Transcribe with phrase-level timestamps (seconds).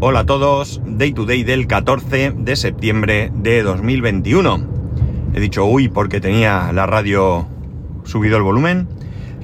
[0.00, 4.66] Hola a todos, Day to Day del 14 de septiembre de 2021.
[5.32, 7.48] He dicho uy porque tenía la radio
[8.04, 8.86] subido el volumen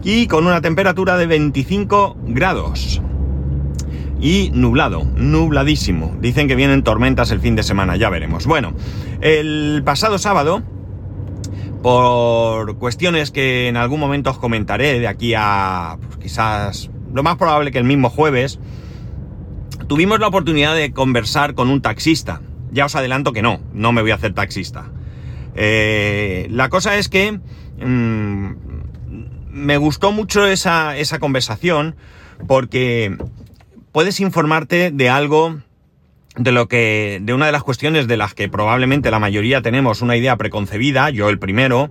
[0.04, 3.00] y con una temperatura de 25 grados.
[4.20, 6.14] Y nublado, nubladísimo.
[6.20, 8.46] Dicen que vienen tormentas el fin de semana, ya veremos.
[8.46, 8.74] Bueno,
[9.22, 10.62] el pasado sábado,
[11.82, 17.36] por cuestiones que en algún momento os comentaré de aquí a pues, quizás lo más
[17.36, 18.60] probable que el mismo jueves,
[19.92, 22.40] tuvimos la oportunidad de conversar con un taxista.
[22.70, 24.86] Ya os adelanto que no, no me voy a hacer taxista.
[25.54, 27.38] Eh, la cosa es que
[27.78, 28.52] mmm,
[29.50, 31.94] me gustó mucho esa, esa conversación
[32.48, 33.18] porque
[33.92, 35.58] puedes informarte de algo
[36.36, 40.00] de lo que, de una de las cuestiones de las que probablemente la mayoría tenemos
[40.00, 41.90] una idea preconcebida, yo el primero,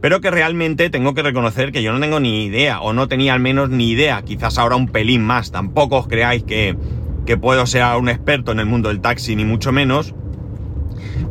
[0.00, 3.34] pero que realmente tengo que reconocer que yo no tengo ni idea, o no tenía
[3.34, 6.76] al menos ni idea, quizás ahora un pelín más, tampoco os creáis que,
[7.26, 10.14] que puedo ser un experto en el mundo del taxi, ni mucho menos,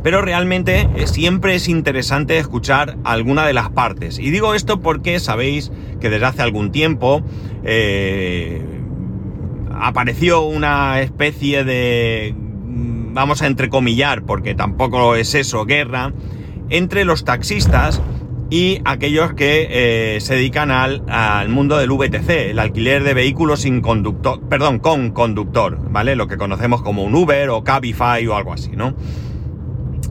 [0.02, 4.18] pero realmente eh, siempre es interesante escuchar alguna de las partes.
[4.18, 7.22] Y digo esto porque sabéis que desde hace algún tiempo
[7.64, 8.62] eh,
[9.72, 12.34] apareció una especie de,
[13.12, 16.12] vamos a entrecomillar, porque tampoco es eso, guerra,
[16.70, 18.00] entre los taxistas
[18.50, 19.68] y aquellos que
[20.16, 24.78] eh, se dedican al, al, mundo del VTC, el alquiler de vehículos sin conductor, perdón,
[24.78, 26.16] con conductor, ¿vale?
[26.16, 28.94] Lo que conocemos como un Uber o Cabify o algo así, ¿no?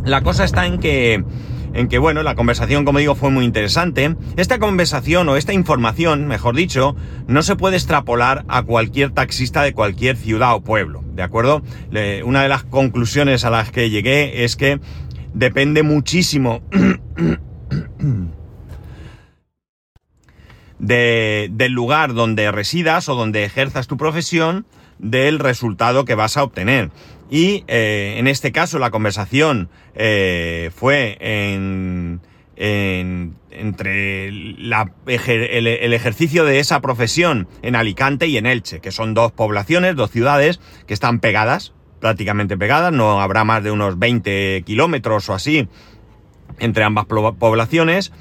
[0.05, 1.23] La cosa está en que,
[1.73, 4.15] en que, bueno, la conversación, como digo, fue muy interesante.
[4.35, 6.95] Esta conversación o esta información, mejor dicho,
[7.27, 11.63] no se puede extrapolar a cualquier taxista de cualquier ciudad o pueblo, ¿de acuerdo?
[12.23, 14.79] Una de las conclusiones a las que llegué es que
[15.33, 16.61] depende muchísimo
[20.79, 24.65] de, del lugar donde residas o donde ejerzas tu profesión
[24.99, 26.91] del resultado que vas a obtener.
[27.29, 32.21] Y eh, en este caso la conversación eh, fue en,
[32.55, 34.73] en, entre el,
[35.05, 40.11] el, ejercicio de esa profesión en Alicante y en Elche, que son dos poblaciones, dos
[40.11, 45.67] ciudades que están pegadas, prácticamente pegadas, no habrá más de unos 20 kilómetros o así
[46.59, 48.11] entre ambas poblaciones.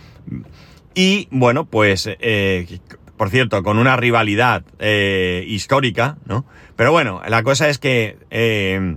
[0.96, 2.78] Y bueno, pues, eh,
[3.18, 6.46] por cierto, con una rivalidad eh, histórica, ¿no?
[6.74, 8.96] Pero bueno, la cosa es que eh,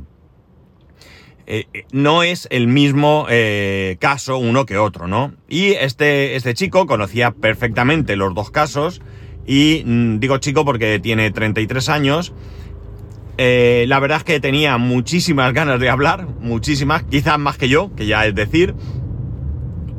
[1.92, 3.28] no es el mismo
[4.00, 5.34] caso uno que otro, ¿no?
[5.50, 9.02] Y este, este chico conocía perfectamente los dos casos
[9.46, 12.34] y mm, digo chico porque tiene 33 años.
[13.38, 18.06] la verdad es que tenía muchísimas ganas de hablar, muchísimas, quizás más que yo, que
[18.06, 18.76] ya es decir,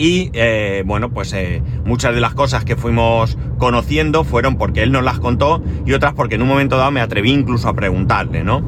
[0.00, 4.92] y eh, bueno, pues eh, muchas de las cosas que fuimos conociendo fueron porque él
[4.92, 8.42] nos las contó y otras porque en un momento dado me atreví incluso a preguntarle,
[8.42, 8.62] ¿no?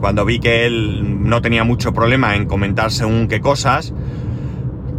[0.00, 3.92] Cuando vi que él no tenía mucho problema en comentar según qué cosas,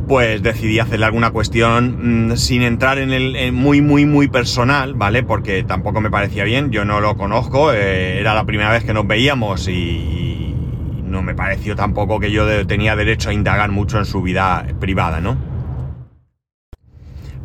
[0.07, 4.93] pues decidí hacerle alguna cuestión mmm, sin entrar en el en muy, muy, muy personal,
[4.93, 5.23] ¿vale?
[5.23, 8.93] Porque tampoco me parecía bien, yo no lo conozco, eh, era la primera vez que
[8.93, 10.55] nos veíamos y, y
[11.03, 14.67] no me pareció tampoco que yo de, tenía derecho a indagar mucho en su vida
[14.79, 15.48] privada, ¿no?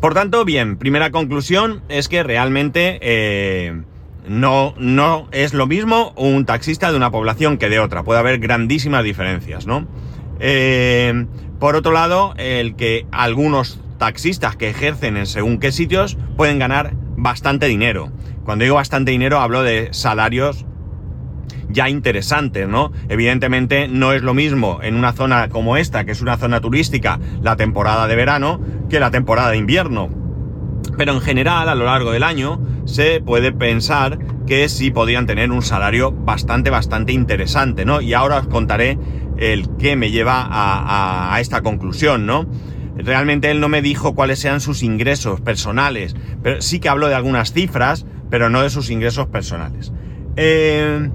[0.04, 3.72] Por tanto, bien, primera conclusión es que realmente eh,
[4.28, 8.03] no, no es lo mismo un taxista de una población que de otra.
[8.03, 9.88] Puede haber grandísimas diferencias, ¿no?
[10.41, 11.25] Eh,
[11.59, 16.93] por otro lado, el que algunos taxistas que ejercen en según qué sitios pueden ganar
[17.16, 18.12] bastante dinero.
[18.44, 20.66] Cuando digo bastante dinero hablo de salarios
[21.69, 22.92] ya interesantes, ¿no?
[23.08, 27.19] Evidentemente no es lo mismo en una zona como esta, que es una zona turística,
[27.42, 30.08] la temporada de verano, que la temporada de invierno.
[30.97, 35.50] Pero en general, a lo largo del año, se puede pensar que sí podrían tener
[35.50, 38.00] un salario bastante, bastante interesante, ¿no?
[38.00, 38.98] Y ahora os contaré
[39.38, 42.46] el que me lleva a esta conclusión, ¿no?
[42.96, 47.14] Realmente él no me dijo cuáles sean sus ingresos personales, pero sí que habló de
[47.14, 49.92] algunas cifras, pero no de sus ingresos personales.
[50.36, 51.10] Eh,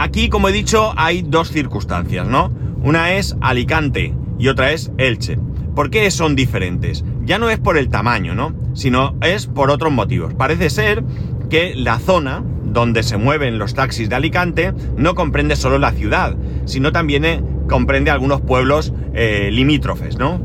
[0.00, 2.52] aquí, como he dicho, hay dos circunstancias, ¿no?
[2.82, 5.38] Una es Alicante y otra es Elche.
[5.74, 7.04] ¿Por qué son diferentes?
[7.24, 8.54] Ya no es por el tamaño, ¿no?
[8.74, 10.34] Sino es por otros motivos.
[10.34, 11.04] Parece ser
[11.48, 16.36] que la zona donde se mueven los taxis de Alicante no comprende solo la ciudad,
[16.64, 20.40] sino también eh, comprende algunos pueblos eh, limítrofes, ¿no?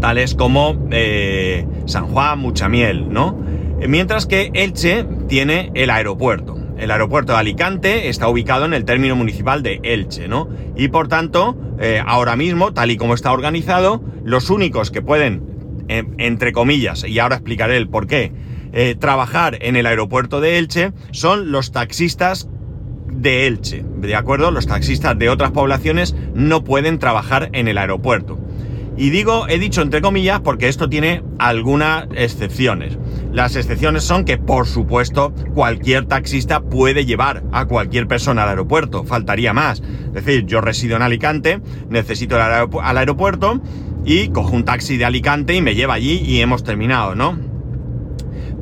[0.00, 3.38] Tales como eh, San Juan, Muchamiel, ¿no?
[3.88, 6.53] Mientras que Elche tiene el aeropuerto.
[6.78, 10.48] El aeropuerto de Alicante está ubicado en el término municipal de Elche, ¿no?
[10.76, 15.42] Y por tanto, eh, ahora mismo, tal y como está organizado, los únicos que pueden,
[15.88, 18.32] eh, entre comillas, y ahora explicaré el por qué,
[18.72, 22.48] eh, trabajar en el aeropuerto de Elche son los taxistas
[23.08, 24.50] de Elche, ¿de acuerdo?
[24.50, 28.38] Los taxistas de otras poblaciones no pueden trabajar en el aeropuerto.
[28.96, 32.96] Y digo, he dicho entre comillas, porque esto tiene algunas excepciones.
[33.32, 39.04] Las excepciones son que, por supuesto, cualquier taxista puede llevar a cualquier persona al aeropuerto,
[39.04, 39.82] faltaría más.
[40.06, 43.60] Es decir, yo resido en Alicante, necesito ir al aeropuerto
[44.04, 47.36] y cojo un taxi de Alicante y me lleva allí y hemos terminado, ¿no?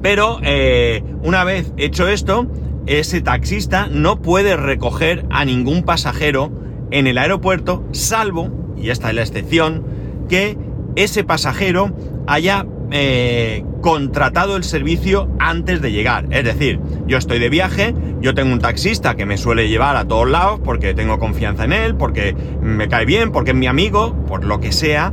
[0.00, 2.50] Pero eh, una vez hecho esto,
[2.86, 6.50] ese taxista no puede recoger a ningún pasajero
[6.90, 9.84] en el aeropuerto, salvo, y esta es la excepción,
[10.32, 10.56] que
[10.96, 11.94] ese pasajero
[12.26, 16.24] haya eh, contratado el servicio antes de llegar.
[16.30, 20.06] Es decir, yo estoy de viaje, yo tengo un taxista que me suele llevar a
[20.06, 24.24] todos lados porque tengo confianza en él, porque me cae bien, porque es mi amigo,
[24.26, 25.12] por lo que sea,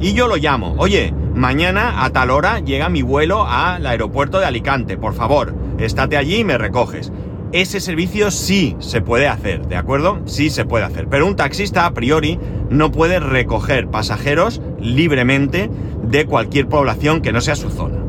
[0.00, 0.76] y yo lo llamo.
[0.78, 6.16] Oye, mañana a tal hora llega mi vuelo al aeropuerto de Alicante, por favor, estate
[6.16, 7.12] allí y me recoges
[7.54, 10.20] ese servicio sí se puede hacer, ¿de acuerdo?
[10.26, 11.06] Sí se puede hacer.
[11.08, 12.36] Pero un taxista a priori
[12.68, 15.70] no puede recoger pasajeros libremente
[16.02, 18.02] de cualquier población que no sea su zona.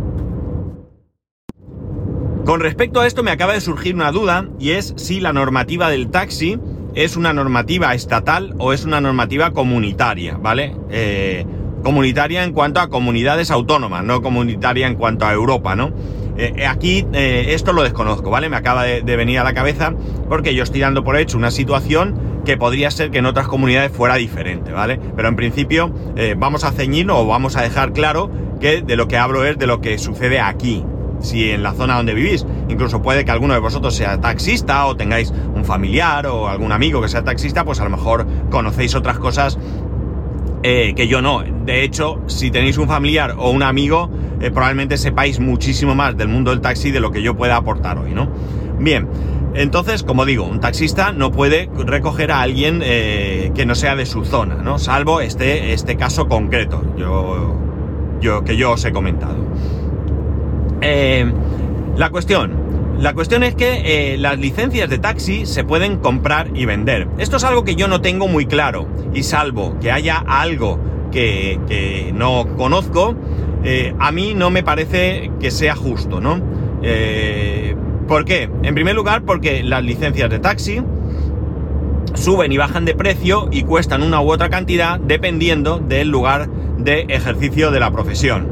[2.43, 5.91] Con respecto a esto me acaba de surgir una duda y es si la normativa
[5.91, 6.57] del taxi
[6.95, 10.75] es una normativa estatal o es una normativa comunitaria, ¿vale?
[10.89, 11.45] Eh,
[11.83, 15.93] comunitaria en cuanto a comunidades autónomas, no comunitaria en cuanto a Europa, ¿no?
[16.37, 18.49] Eh, eh, aquí eh, esto lo desconozco, ¿vale?
[18.49, 19.93] Me acaba de, venir a la cabeza
[20.27, 23.91] porque yo estoy dando por hecho una situación que podría ser que en otras comunidades
[23.91, 24.99] fuera diferente, ¿vale?
[25.15, 25.93] Pero en principio
[26.37, 28.29] vamos a ceñirnos o vamos a dejar claro
[28.59, 30.83] que de lo que hablo es de lo que sucede aquí,
[31.21, 32.45] si en la zona donde vivís.
[32.69, 37.01] Incluso puede que alguno de vosotros sea taxista o tengáis un familiar o algún amigo
[37.01, 39.57] que sea taxista, pues a lo mejor conocéis otras cosas
[40.61, 41.43] que yo no.
[41.65, 44.09] De hecho, si tenéis un familiar o un amigo,
[44.41, 47.97] eh, probablemente sepáis muchísimo más del mundo del taxi de lo que yo pueda aportar
[47.97, 48.29] hoy, ¿no?
[48.79, 49.07] Bien,
[49.53, 54.05] entonces, como digo, un taxista no puede recoger a alguien eh, que no sea de
[54.05, 54.79] su zona, ¿no?
[54.79, 57.55] Salvo este, este caso concreto, yo,
[58.19, 59.37] yo, que yo os he comentado.
[60.81, 61.31] Eh,
[61.95, 62.65] la cuestión.
[62.99, 67.09] La cuestión es que las licencias de taxi se pueden comprar y vender.
[67.17, 68.87] Esto es algo que yo no tengo muy claro.
[69.13, 70.79] Y salvo que haya algo
[71.11, 73.15] que, que no conozco,
[73.65, 76.39] eh, a mí no me parece que sea justo, ¿no?
[76.83, 77.75] Eh,
[78.07, 78.49] ¿Por qué?
[78.61, 80.83] En primer lugar, porque las licencias de taxi
[82.13, 86.47] suben y bajan de precio y cuestan una u otra cantidad dependiendo del lugar
[86.77, 88.47] de ejercicio de la profesión.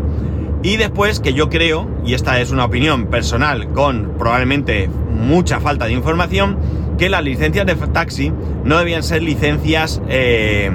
[0.64, 5.86] Y después que yo creo, y esta es una opinión personal con probablemente mucha falta
[5.86, 6.58] de información,
[6.98, 8.32] que las licencias de taxi
[8.64, 10.72] no debían ser licencias eh,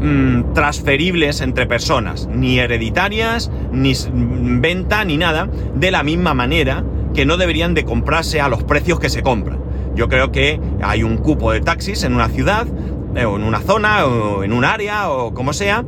[0.00, 6.84] Mm, transferibles entre personas, ni hereditarias, ni venta, ni nada, de la misma manera
[7.14, 9.58] que no deberían de comprarse a los precios que se compran.
[9.96, 12.68] Yo creo que hay un cupo de taxis en una ciudad,
[13.16, 15.84] eh, o en una zona, o en un área, o como sea.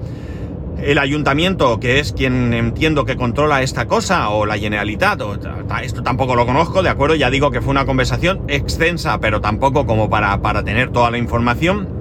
[0.83, 5.39] El ayuntamiento, que es quien entiendo que controla esta cosa, o la Generalitat, o
[5.85, 9.87] esto tampoco lo conozco, de acuerdo, ya digo que fue una conversación extensa, pero tampoco
[9.87, 12.00] como para, para tener toda la información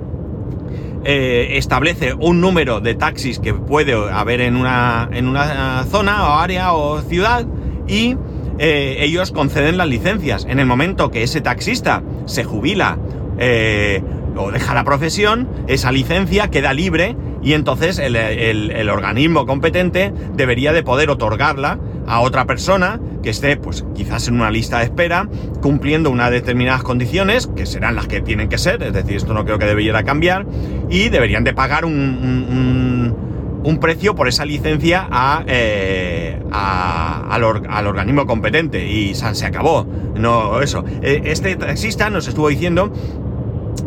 [1.06, 6.40] eh, establece un número de taxis que puede haber en una, en una zona o
[6.40, 7.46] área o ciudad
[7.88, 8.18] y
[8.60, 10.46] eh, ellos conceden las licencias.
[10.50, 12.98] En el momento que ese taxista se jubila
[13.38, 14.04] eh,
[14.36, 20.84] o deja la profesión, esa licencia queda libre y entonces el, organismo competente debería de
[20.84, 25.30] poder otorgarla a otra persona que esté, pues quizás en una lista de espera,
[25.62, 29.46] cumpliendo unas determinadas condiciones, que serán las que tienen que ser, es decir, esto no
[29.46, 30.46] creo que debiera cambiar,
[30.90, 33.16] y deberían de pagar un,
[33.64, 39.86] un, precio por esa licencia a, eh, al, organismo competente, y se acabó.
[40.16, 40.84] No, eso.
[41.04, 42.92] Eh, este taxista nos estuvo diciendo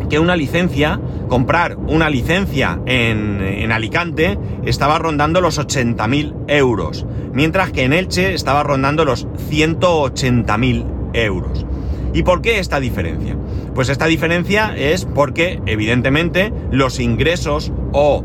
[0.08, 7.84] que una licencia, comprar una licencia en, Alicante, estaba rondando los 80.000 euros, mientras que
[7.84, 10.84] en Elche estaba rondando los 180.000
[11.14, 11.66] euros.
[12.12, 13.36] ¿Y por qué esta diferencia?
[13.74, 18.22] Pues esta diferencia es porque, evidentemente, los ingresos o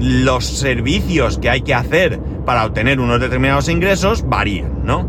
[0.00, 5.08] los servicios que hay que hacer para obtener unos determinados ingresos varían, ¿no?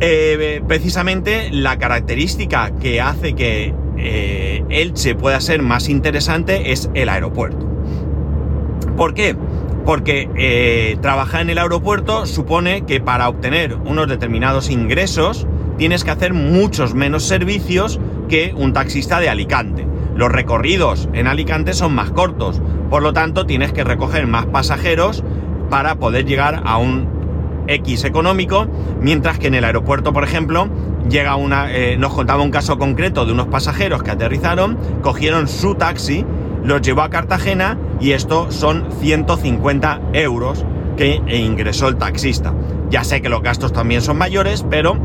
[0.00, 3.72] Eh, precisamente la característica que hace que
[4.02, 7.66] eh, Elche pueda ser más interesante es el aeropuerto.
[8.96, 9.36] ¿Por qué?
[9.86, 15.46] Porque eh, trabajar en el aeropuerto supone que para obtener unos determinados ingresos
[15.78, 19.86] tienes que hacer muchos menos servicios que un taxista de Alicante.
[20.14, 25.24] Los recorridos en Alicante son más cortos, por lo tanto tienes que recoger más pasajeros
[25.70, 27.21] para poder llegar a un
[27.66, 28.66] X económico,
[29.00, 30.68] mientras que en el aeropuerto, por ejemplo,
[31.08, 35.74] llega una, eh, nos contaba un caso concreto de unos pasajeros que aterrizaron, cogieron su
[35.74, 36.24] taxi,
[36.64, 40.64] los llevó a Cartagena y esto son 150 euros
[40.96, 42.54] que ingresó el taxista.
[42.90, 44.96] Ya sé que los gastos también son mayores, pero,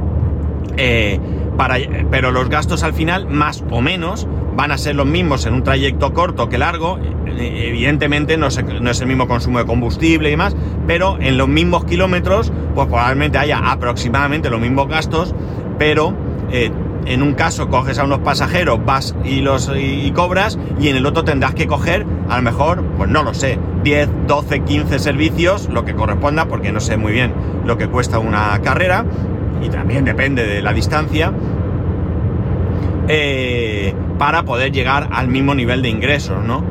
[0.78, 1.20] eh,
[1.58, 1.78] para,
[2.12, 5.64] pero los gastos al final, más o menos, van a ser los mismos en un
[5.64, 6.98] trayecto corto que largo.
[7.28, 10.56] Eh, evidentemente no es, el mismo consumo de combustible y demás,
[10.88, 15.36] pero en los mismos kilómetros, pues probablemente haya aproximadamente los mismos gastos,
[15.78, 16.14] pero
[16.52, 16.72] eh,
[17.06, 21.06] en un caso coges a unos pasajeros, vas y los y, cobras, y en el
[21.06, 25.70] otro tendrás que coger, a lo mejor, pues no lo sé, 10, 12, 15 servicios,
[25.70, 27.32] lo que corresponda, porque no sé muy bien
[27.64, 29.06] lo que cuesta una carrera,
[29.64, 31.32] y también depende de la distancia,
[33.08, 36.64] eh, para poder llegar al mismo nivel de ingresos, ¿no?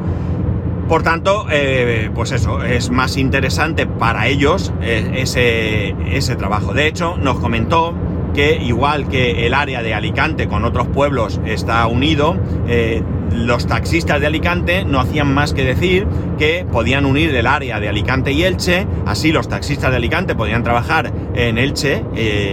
[0.88, 6.74] Por tanto, eh, pues eso, es más interesante para ellos eh, ese, ese trabajo.
[6.74, 7.92] De hecho, nos comentó
[8.34, 12.36] que igual que el área de Alicante con otros pueblos está unido,
[12.68, 16.06] eh, los taxistas de Alicante no hacían más que decir
[16.38, 20.62] que podían unir el área de Alicante y Elche, así los taxistas de Alicante podían
[20.62, 22.04] trabajar en Elche,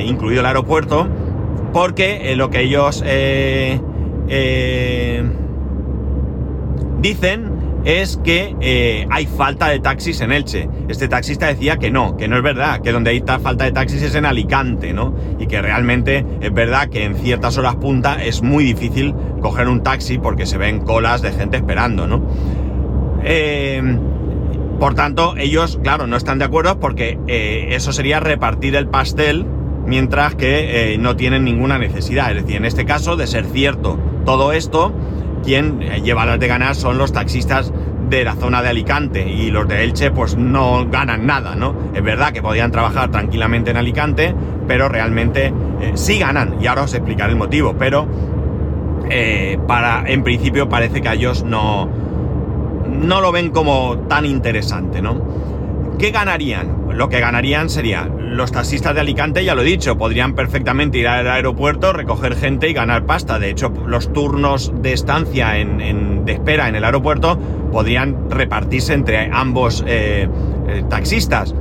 [0.06, 1.08] incluido el aeropuerto,
[1.72, 3.04] porque lo que ellos
[7.02, 7.54] dicen
[7.86, 10.70] es que eh, hay falta de taxis en Elche.
[10.88, 14.02] Este taxista decía que no, que no es verdad, que donde hay falta de taxis
[14.02, 15.14] es en Alicante, ¿no?
[15.40, 19.84] Y que realmente es verdad que en ciertas horas punta es muy difícil coger un
[19.84, 22.24] taxi porque se ven colas de gente esperando, ¿no?
[23.24, 23.82] Eh,
[24.80, 29.46] por tanto, ellos, claro, no están de acuerdo porque eh, eso sería repartir el pastel
[29.86, 32.32] mientras que eh, no tienen ninguna necesidad.
[32.32, 34.94] Es decir, en este caso, de ser cierto todo esto,
[35.44, 37.74] quien lleva las de ganar son los taxistas
[38.10, 41.76] de la zona de Alicante y los de Elche pues no ganan nada, ¿no?
[41.94, 44.36] Es verdad que podían trabajar tranquilamente en Alicante,
[44.68, 45.48] pero realmente
[45.82, 48.08] eh, sí ganan y ahora os explicaré el motivo, pero
[49.10, 51.90] eh, para, en principio parece que a ellos no,
[52.88, 55.22] no lo ven como tan interesante, ¿no?
[56.00, 56.84] ¿Qué ganarían?
[56.94, 61.08] Lo que ganarían sería los taxistas de Alicante, ya lo he dicho, podrían perfectamente ir
[61.08, 63.40] al aeropuerto, recoger gente y ganar pasta.
[63.40, 67.38] De hecho, los turnos de estancia en, de espera en el aeropuerto
[67.72, 70.28] podrían repartirse entre ambos eh,
[70.68, 71.56] eh, taxistas.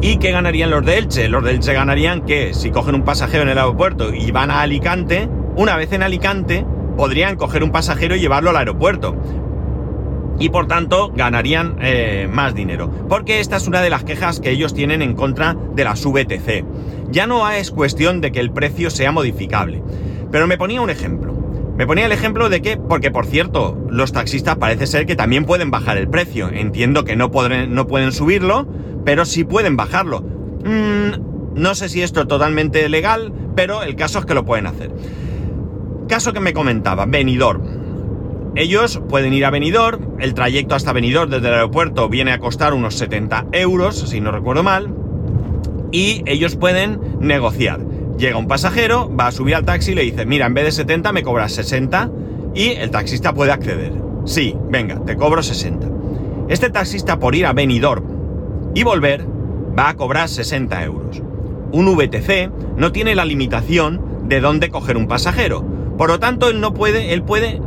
[0.00, 1.28] ¿Y qué ganarían los de Elche?
[1.28, 4.62] Los de Elche ganarían que si cogen un pasajero en el aeropuerto y van a
[4.62, 6.64] Alicante, una vez en Alicante,
[6.96, 9.16] podrían coger un pasajero y llevarlo al aeropuerto
[10.38, 12.90] y por tanto ganarían eh, más dinero.
[13.08, 16.64] Porque esta es una de las quejas que ellos tienen en contra de las VTC.
[17.10, 19.82] Ya no es cuestión de que el precio sea modificable.
[20.30, 21.34] Pero me ponía un ejemplo.
[21.76, 25.44] Me ponía el ejemplo de que, porque por cierto, los taxistas parece ser que también
[25.44, 26.48] pueden bajar el precio.
[26.48, 27.30] Entiendo que no,
[27.68, 28.66] no pueden subirlo,
[29.04, 30.20] pero sí pueden bajarlo.
[30.20, 34.66] Mm, no sé si esto es totalmente legal, pero el caso es que lo pueden
[34.66, 34.92] hacer.
[36.08, 37.62] Caso que me comentaba, Benidorm.
[38.54, 42.74] Ellos pueden ir a Benidorm, el trayecto hasta Benidorm desde el aeropuerto viene a costar
[42.74, 44.94] unos 70 euros, si no recuerdo mal,
[45.92, 47.80] y ellos pueden negociar.
[48.18, 50.72] Llega un pasajero, va a subir al taxi y le dice, mira, en vez de
[50.72, 52.10] 70 me cobras 60
[52.54, 53.92] y el taxista puede acceder.
[54.24, 55.86] Sí, venga, te cobro 60.
[56.48, 58.04] Este taxista por ir a Benidorm
[58.74, 59.24] y volver
[59.78, 61.22] va a cobrar 60 euros.
[61.70, 65.64] Un VTC no tiene la limitación de dónde coger un pasajero.
[65.96, 67.60] Por lo tanto, él no puede, él puede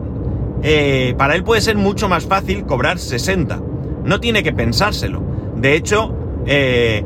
[0.63, 3.61] eh, para él puede ser mucho más fácil cobrar 60.
[4.03, 5.21] No tiene que pensárselo.
[5.55, 6.13] De hecho,
[6.45, 7.03] eh,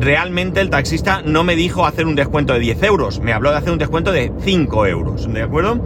[0.00, 3.58] realmente el taxista no me dijo hacer un descuento de 10 euros, me habló de
[3.58, 5.80] hacer un descuento de 5 euros, ¿de acuerdo?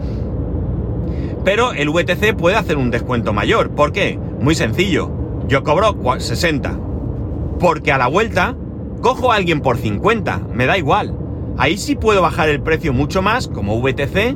[1.43, 3.69] Pero el VTC puede hacer un descuento mayor.
[3.71, 4.19] ¿Por qué?
[4.41, 5.09] Muy sencillo.
[5.47, 6.77] Yo cobro 60.
[7.57, 8.53] Porque a la vuelta
[9.01, 10.41] cojo a alguien por 50.
[10.53, 11.15] Me da igual.
[11.57, 14.35] Ahí sí puedo bajar el precio mucho más, como VTC,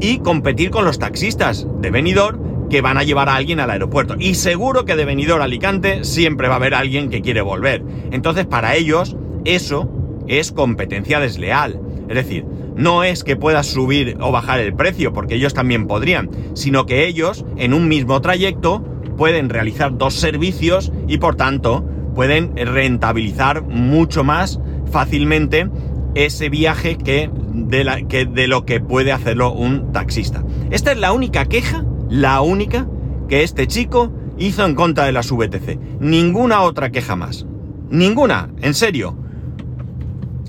[0.00, 4.16] y competir con los taxistas de Benidorm que van a llevar a alguien al aeropuerto.
[4.18, 7.84] Y seguro que de Benidorm a Alicante siempre va a haber alguien que quiere volver.
[8.10, 9.88] Entonces, para ellos, eso
[10.26, 11.80] es competencia desleal.
[12.08, 12.44] Es decir,
[12.76, 17.06] no es que puedas subir o bajar el precio, porque ellos también podrían, sino que
[17.06, 18.84] ellos, en un mismo trayecto,
[19.16, 21.84] pueden realizar dos servicios y por tanto
[22.14, 24.60] pueden rentabilizar mucho más
[24.90, 25.68] fácilmente
[26.14, 30.44] ese viaje que de, la, que de lo que puede hacerlo un taxista.
[30.70, 32.86] Esta es la única queja, la única,
[33.28, 35.78] que este chico hizo en contra de las VTC.
[36.00, 37.46] Ninguna otra queja más.
[37.90, 39.16] Ninguna, en serio.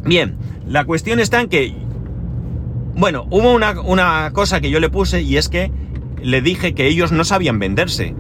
[0.04, 1.74] Bien, la cuestión está en que...
[2.96, 5.72] Bueno, hubo una, una cosa que yo le puse y es que
[6.22, 8.16] le dije que ellos no sabían venderse.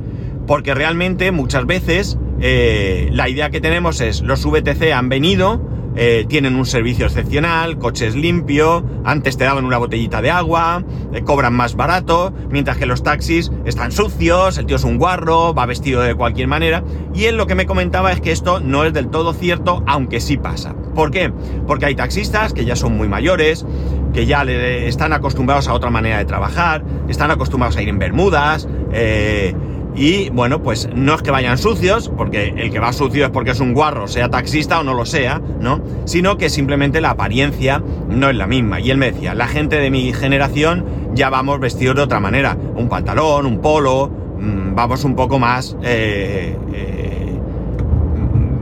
[0.47, 5.61] Porque realmente muchas veces eh, la idea que tenemos es, los VTC han venido,
[5.95, 10.83] eh, tienen un servicio excepcional, coches limpio, antes te daban una botellita de agua,
[11.13, 15.53] eh, cobran más barato, mientras que los taxis están sucios, el tío es un guarro,
[15.53, 16.83] va vestido de cualquier manera,
[17.13, 20.19] y él lo que me comentaba es que esto no es del todo cierto, aunque
[20.19, 20.75] sí pasa.
[20.93, 21.31] ¿Por qué?
[21.67, 23.65] Porque hay taxistas que ya son muy mayores,
[24.13, 27.99] que ya le, están acostumbrados a otra manera de trabajar, están acostumbrados a ir en
[27.99, 29.53] bermudas, eh,
[29.95, 33.51] y bueno, pues no es que vayan sucios, porque el que va sucio es porque
[33.51, 35.81] es un guarro, sea taxista o no lo sea, ¿no?
[36.03, 38.81] Sino que simplemente la apariencia no es la misma.
[38.81, 42.57] Y él me decía, la gente de mi generación ya vamos vestidos de otra manera.
[42.75, 45.77] Un pantalón, un polo, mmm, vamos un poco más...
[45.81, 47.39] Eh, eh,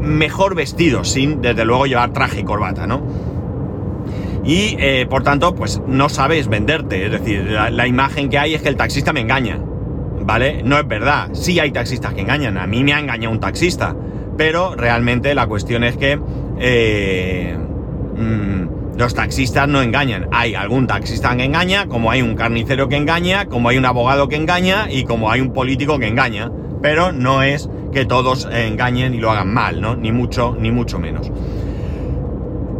[0.02, 3.02] mejor vestidos, sin desde luego llevar traje y corbata, ¿no?
[4.44, 7.06] Y eh, por tanto, pues no sabes venderte.
[7.06, 9.60] Es decir, la, la imagen que hay es que el taxista me engaña.
[10.24, 10.64] ¿Vale?
[10.64, 11.30] No es verdad.
[11.34, 12.58] Sí hay taxistas que engañan.
[12.58, 13.96] A mí me ha engañado un taxista.
[14.38, 16.20] Pero realmente la cuestión es que
[16.60, 17.56] eh,
[18.16, 20.28] mmm, los taxistas no engañan.
[20.32, 24.28] Hay algún taxista que engaña, como hay un carnicero que engaña, como hay un abogado
[24.28, 26.52] que engaña y como hay un político que engaña.
[26.82, 29.96] Pero no es que todos engañen y lo hagan mal, ¿no?
[29.96, 31.32] Ni mucho, ni mucho menos.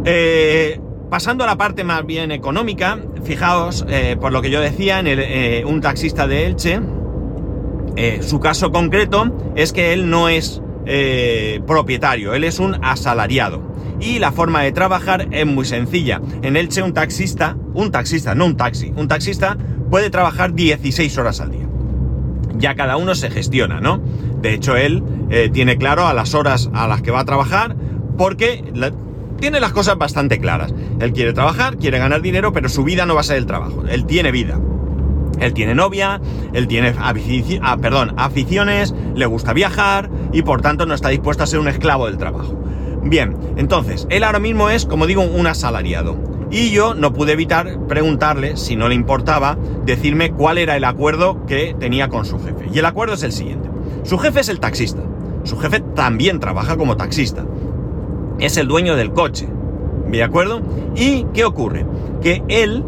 [0.04, 4.98] Eh, pasando a la parte más bien económica, fijaos, eh, por lo que yo decía,
[4.98, 6.80] en el, eh, un taxista de Elche,
[7.96, 13.62] eh, su caso concreto es que él no es eh, propietario, él es un asalariado.
[14.00, 16.20] Y la forma de trabajar es muy sencilla.
[16.42, 19.56] En Elche un taxista, un taxista, no un taxi, un taxista
[19.90, 21.66] puede trabajar 16 horas al día.
[22.56, 24.00] Ya cada uno se gestiona, ¿no?
[24.42, 27.76] De hecho, él eh, tiene claro a las horas a las que va a trabajar
[28.18, 28.64] porque
[29.40, 30.74] tiene las cosas bastante claras.
[31.00, 33.84] Él quiere trabajar, quiere ganar dinero, pero su vida no va a ser el trabajo.
[33.88, 34.58] Él tiene vida.
[35.44, 36.20] Él tiene novia,
[36.52, 37.14] él tiene ah,
[38.16, 42.16] aficiones, le gusta viajar y por tanto no está dispuesto a ser un esclavo del
[42.16, 42.58] trabajo.
[43.02, 46.16] Bien, entonces, él ahora mismo es, como digo, un asalariado.
[46.50, 51.44] Y yo no pude evitar preguntarle, si no le importaba, decirme cuál era el acuerdo
[51.46, 52.68] que tenía con su jefe.
[52.72, 53.68] Y el acuerdo es el siguiente.
[54.04, 55.02] Su jefe es el taxista.
[55.42, 57.44] Su jefe también trabaja como taxista.
[58.38, 59.48] Es el dueño del coche.
[60.10, 60.62] ¿De acuerdo?
[60.96, 61.86] ¿Y qué ocurre?
[62.22, 62.84] Que él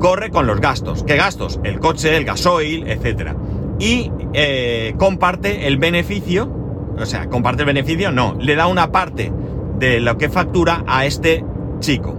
[0.00, 1.04] corre con los gastos.
[1.04, 1.60] ¿Qué gastos?
[1.62, 3.34] El coche, el gasoil, etc.
[3.78, 6.50] Y eh, comparte el beneficio,
[6.98, 9.32] o sea, comparte el beneficio, no, le da una parte
[9.78, 11.44] de lo que factura a este
[11.78, 12.16] chico.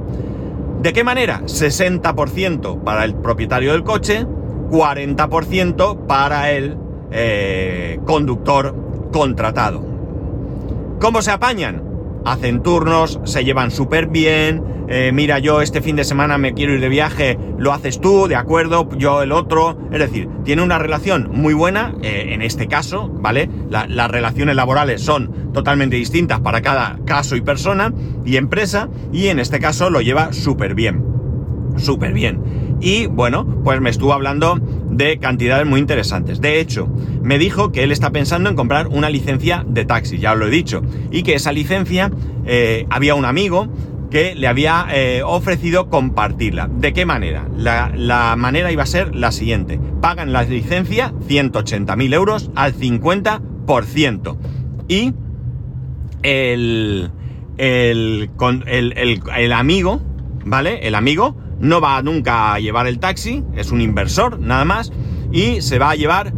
[0.82, 1.42] ¿De qué manera?
[1.42, 6.78] 60% para el propietario del coche, 40% para el
[7.12, 9.84] eh, conductor contratado.
[11.00, 11.91] ¿Cómo se apañan?
[12.26, 16.74] Hacen turnos, se llevan súper bien, eh, mira, yo este fin de semana me quiero
[16.74, 19.78] ir de viaje, lo haces tú, de acuerdo, yo el otro.
[19.90, 23.50] Es decir, tiene una relación muy buena, eh, en este caso, ¿vale?
[23.70, 27.94] La, las relaciones laborales son totalmente distintas para cada caso y persona
[28.26, 31.06] y empresa, y en este caso lo lleva súper bien.
[31.78, 32.78] Súper bien.
[32.82, 34.60] Y bueno, pues me estuvo hablando
[34.92, 36.42] de cantidades muy interesantes.
[36.42, 36.88] De hecho,
[37.22, 40.48] me dijo que él está pensando en comprar una licencia de taxi, ya os lo
[40.48, 42.12] he dicho, y que esa licencia
[42.46, 43.70] eh, había un amigo
[44.12, 46.70] que le había eh, ofrecido compartirla.
[46.70, 47.48] ¿De qué manera?
[47.56, 49.80] La, la, manera iba a ser la siguiente.
[50.02, 54.38] Pagan la licencia 180.000 euros al 50%
[54.90, 55.14] y
[56.24, 57.12] el,
[57.58, 58.30] el,
[58.68, 60.02] el, el, el amigo,
[60.46, 60.86] ¿vale?
[60.86, 64.92] El amigo no va nunca a llevar el taxi, es un inversor nada más,
[65.32, 66.34] y se va a llevar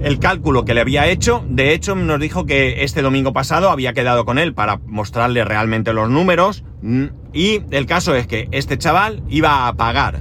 [0.00, 1.44] el cálculo que le había hecho.
[1.48, 5.92] De hecho, nos dijo que este domingo pasado había quedado con él para mostrarle realmente
[5.92, 6.64] los números.
[6.82, 10.20] Mm, y el caso es que este chaval iba a pagar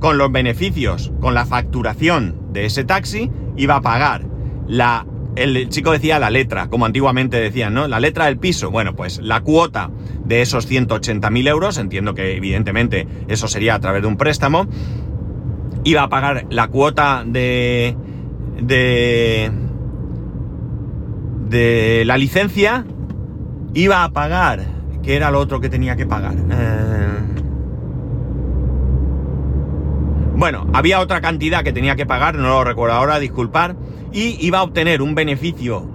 [0.00, 4.26] con los beneficios, con la facturación de ese taxi, iba a pagar
[4.66, 5.06] la.
[5.36, 7.86] El chico decía la letra, como antiguamente decían, ¿no?
[7.88, 8.70] La letra del piso.
[8.70, 9.90] Bueno, pues la cuota
[10.24, 14.66] de esos 180.000 euros, entiendo que evidentemente eso sería a través de un préstamo,
[15.84, 17.96] iba a pagar la cuota de,
[18.60, 19.50] de,
[21.48, 22.84] de la licencia
[23.76, 24.64] iba a pagar,
[25.02, 26.34] que era lo otro que tenía que pagar.
[26.50, 27.05] Eh...
[30.36, 33.76] Bueno, había otra cantidad que tenía que pagar, no lo recuerdo ahora, disculpar,
[34.12, 35.90] y iba a obtener un beneficio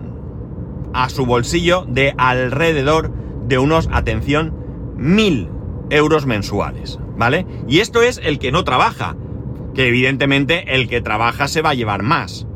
[0.94, 3.14] a su bolsillo de alrededor
[3.48, 4.56] de unos, atención,
[4.98, 5.48] mil
[5.92, 7.46] euros mensuales, ¿vale?
[7.68, 9.16] Y esto es el que no trabaja,
[9.76, 12.48] que evidentemente el que trabaja se va a llevar más.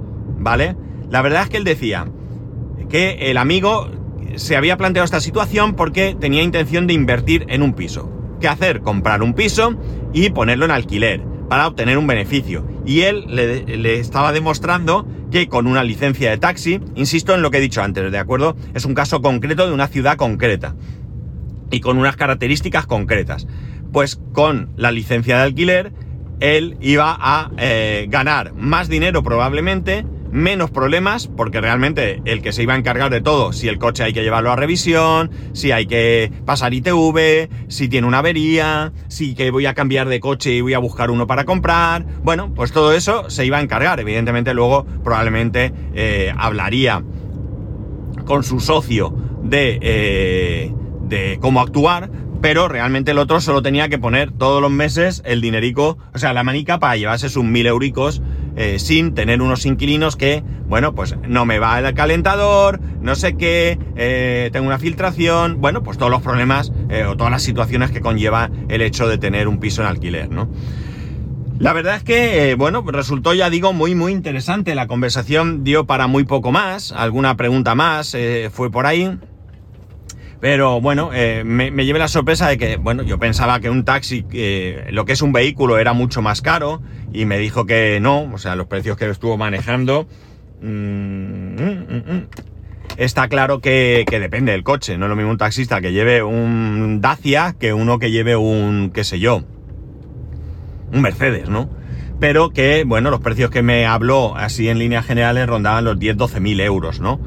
[0.46, 0.76] ¿vale?
[1.10, 2.08] La verdad es que él decía
[2.90, 3.90] que el amigo
[4.36, 8.12] se había planteado esta situación porque tenía intención de invertir en un piso.
[8.40, 8.82] ¿Qué hacer?
[8.82, 9.76] Comprar un piso
[10.14, 12.66] y ponerlo en alquiler para obtener un beneficio.
[12.86, 16.80] Y él le, estaba demostrando que que con una licencia de taxi.
[16.96, 18.56] Insisto en lo que he dicho antes, ¿de acuerdo?
[18.74, 20.76] Es un caso concreto de una ciudad concreta
[21.72, 23.46] y con unas características concretas.
[23.92, 25.92] Pues con la licencia de alquiler,
[26.40, 30.06] él iba a eh, ganar más dinero probablemente,
[30.36, 34.04] menos problemas, porque realmente el que se iba a encargar de todo, si el coche
[34.04, 39.34] hay que llevarlo a revisión, si hay que pasar ITV, si tiene una avería, si
[39.34, 42.74] que voy a cambiar de coche y voy a buscar uno para comprar, bueno, pues
[42.74, 44.02] todo eso se iba a encargar.
[44.02, 47.02] Evidentemente luego probablemente eh, hablaría
[48.26, 52.10] con su socio de, eh, de cómo actuar,
[52.42, 56.34] pero realmente el otro solo tenía que poner todos los meses el dinerico, o sea,
[56.34, 58.22] la manica para llevarse sus mil euricos
[58.56, 63.36] eh, sin tener unos inquilinos que, bueno, pues no me va el calentador, no sé
[63.36, 67.92] qué, eh, tengo una filtración, bueno, pues todos los problemas eh, o todas las situaciones
[67.92, 70.50] que conlleva el hecho de tener un piso en alquiler, ¿no?
[71.60, 74.76] La verdad es que, bueno, resultó, ya digo, muy, muy interesante.
[74.76, 78.16] La conversación dio para muy poco más, alguna pregunta más
[78.52, 79.18] fue por ahí.
[80.46, 81.10] Pero bueno,
[81.44, 84.24] me, me, llevé la sorpresa de que, bueno, yo pensaba que un taxi,
[84.92, 88.38] lo que es un vehículo, era mucho más caro y me dijo que no, o
[88.38, 90.08] sea, los precios que estuvo manejando.
[90.62, 92.28] Mm, mm, mm,
[92.98, 97.02] está claro que, depende del coche, no es lo mismo un taxista que lleve un
[97.02, 99.42] Dacia que uno que lleve un, qué sé yo,
[100.94, 101.72] un Mercedes, ¿no?
[102.20, 106.40] Pero que, bueno, los precios que me habló así en líneas generales rondaban los 10-12
[106.40, 107.20] mil euros, ¿no?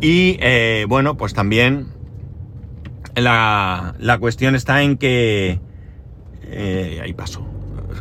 [0.00, 2.00] Y eh, bueno, pues también
[3.14, 5.60] la, la, cuestión está en que...
[6.44, 7.46] Eh, ahí paso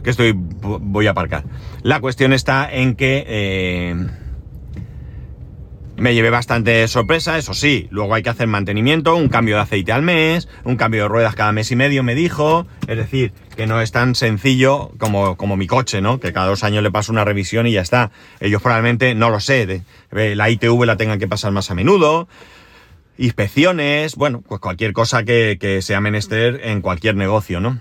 [0.04, 1.43] que estoy, voy a aparcar.
[1.84, 3.95] La cuestión está en que eh,
[5.97, 9.91] me llevé bastante sorpresa, eso sí, luego hay que hacer mantenimiento, un cambio de aceite
[9.91, 13.67] al mes, un cambio de ruedas cada mes y medio, me dijo, es decir, que
[13.67, 16.19] no es tan sencillo como, como mi coche, ¿no?
[16.19, 18.12] Que cada dos años le paso una revisión y ya está.
[18.39, 22.28] Ellos probablemente, no lo sé, la ITV la tengan que pasar más a menudo
[23.17, 27.80] inspecciones, bueno, pues cualquier cosa que, sea menester en cualquier negocio, ¿no?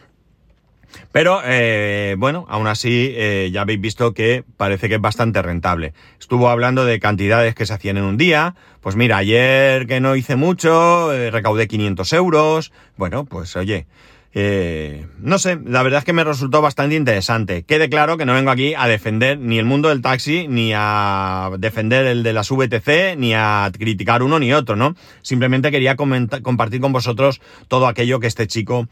[1.12, 5.94] Pero eh, bueno, aún así eh, ya habéis visto que parece que es bastante rentable.
[6.18, 8.56] Estuvo hablando de cantidades que se hacían en un día.
[8.80, 12.72] Pues mira, ayer que no hice mucho, eh, recaudé 500 euros.
[12.96, 13.86] Bueno, pues oye,
[14.32, 17.64] no sé, la verdad es que me resultó bastante interesante.
[17.64, 21.50] Quede claro que no vengo aquí a defender ni el mundo del taxi, ni a
[21.58, 24.94] defender el de las VTC, ni a criticar uno ni otro, ¿no?
[25.22, 28.88] Simplemente quería compartir con vosotros todo aquello que este chico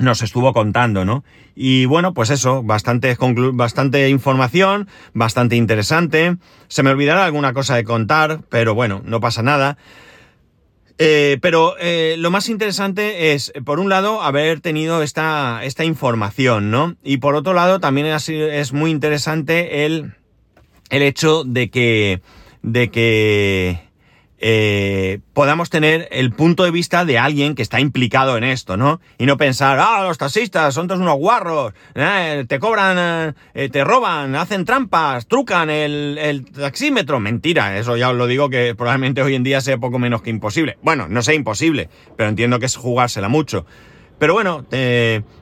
[0.00, 1.24] nos estuvo contando, ¿no?
[1.54, 3.16] Y bueno, pues eso, bastante,
[3.52, 6.36] bastante información, bastante interesante.
[6.68, 9.76] Se me olvidará alguna cosa de contar, pero bueno, no pasa nada.
[10.98, 16.72] Eh, pero eh, lo más interesante es, por un lado, haber tenido esta, esta información,
[16.72, 16.96] ¿no?
[17.04, 20.14] Y por otro lado, también es, es muy interesante el,
[20.90, 22.20] el hecho de que,
[22.62, 23.87] de que,
[24.40, 29.00] eh, podamos tener el punto de vista de alguien que está implicado en esto, ¿no?
[29.18, 33.82] Y no pensar, ah, los taxistas son todos unos guarros, eh, te cobran, eh, te
[33.82, 37.18] roban, hacen trampas, trucan el, taxímetro.
[37.18, 40.30] Mentira, eso ya os lo digo que probablemente hoy en día sea poco menos que
[40.30, 40.78] imposible.
[40.82, 43.66] Bueno, no sea imposible, pero entiendo que es jugársela mucho.
[44.20, 44.66] Pero bueno,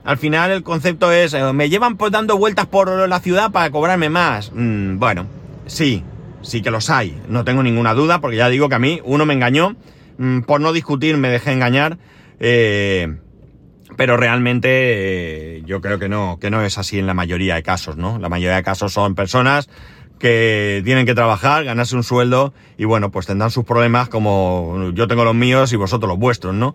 [0.04, 4.52] al final el concepto es, me llevan dando vueltas por la ciudad para cobrarme más.
[4.54, 5.26] Mm, bueno,
[5.66, 6.04] sí,
[6.46, 9.26] sí que los hay, no tengo ninguna duda, porque ya digo que a mí uno
[9.26, 9.76] me engañó,
[10.18, 11.98] mm, por no discutir me dejé engañar,
[12.38, 13.16] eh,
[13.96, 17.62] pero realmente eh, yo creo que no, que no es así en la mayoría de
[17.62, 18.18] casos, ¿no?
[18.18, 19.68] La mayoría de casos son personas
[20.18, 25.09] que tienen que trabajar, ganarse un sueldo y bueno, pues tendrán sus problemas como yo
[25.09, 26.74] tengo los míos y vosotros los vuestros, ¿no?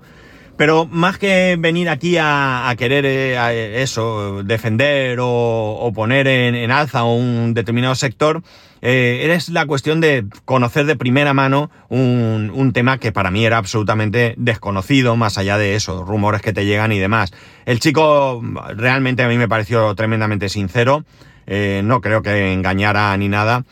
[0.62, 7.56] Pero más que venir aquí a, querer eh, eso, defender o, poner en, alza un
[7.56, 8.44] determinado sector,
[8.84, 13.58] eh, es la cuestión de conocer de primera mano un, tema que para mí era
[13.58, 17.34] absolutamente desconocido, más allá de eso, rumores que te llegan y demás.
[17.66, 18.40] El chico
[18.76, 21.06] realmente a mí me pareció tremendamente sincero,
[21.48, 23.66] eh, no creo que engañara ni nada.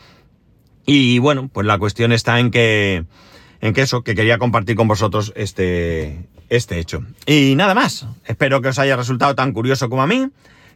[0.86, 3.04] Y bueno, pues la cuestión está en que,
[3.60, 7.02] en que eso, que quería compartir con vosotros este, este hecho.
[7.24, 8.06] Y nada más.
[8.26, 10.28] Espero que os haya resultado tan curioso como a mí.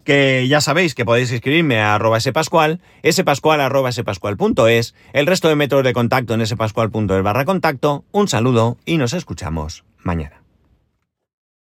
[0.04, 5.56] Que ya sabéis que podéis escribirme a arroba spascual, spascual arroba spascual.es, el resto de
[5.56, 8.04] métodos de contacto en spascual.es barra contacto.
[8.12, 10.43] Un saludo y nos escuchamos mañana.